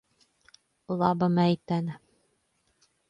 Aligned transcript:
Laba 0.97 1.27
meitene. 1.35 1.93